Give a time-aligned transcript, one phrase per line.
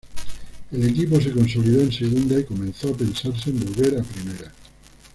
[0.71, 4.51] El equipo se consolidó en Segunda y comenzó a pensarse en volver a Primera.